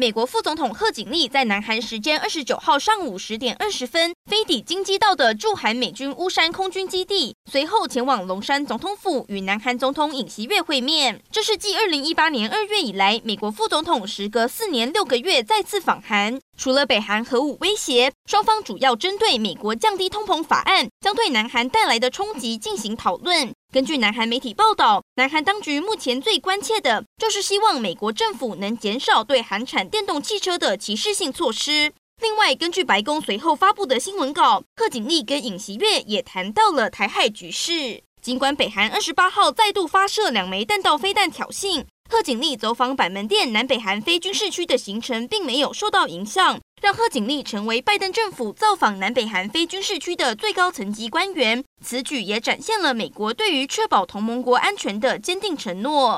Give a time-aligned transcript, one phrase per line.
[0.00, 11.20] 美国副总统贺锦丽在南韩时间二十九号上午十点二十分飞抵京畿道的驻韩美军乌山空军基地，随后前往龙山总统府与南韩总统尹锡悦会面。
[11.32, 16.38] 这是继二零一八年二月以来，美国副总统时隔四年六个月再次访韩。
[16.56, 23.52] 除了北韩核武威胁，双方主要针对美国降低通膨法案将对南韩带来的冲击进行讨论。
[23.70, 31.92] 根据南韩媒体报道，南韩当局目前最关切的就是希望美国政府能减少对韩产电动汽车的歧视性措施。
[32.22, 38.02] 另外，根据白宫随后发布的新闻稿，贺锦丽跟尹锡悦也谈到了台海局势。
[38.22, 46.58] 尽管北韩二十八号再度发射两枚弹道飞弹挑衅，贺锦丽走访板门店南北韩非军事区的行程并没有受到影响。
[46.80, 56.16] 让贺锦丽成为拜登政府造访南北韩非军事区的最高层级官员，此举也展现了美国对于确保同盟国安全的坚定承诺。